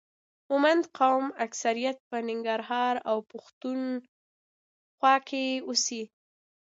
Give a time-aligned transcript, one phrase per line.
[0.49, 3.79] مومند قوم اکثریت په ننګرهار او پښتون
[4.97, 6.03] خوا کې اوسي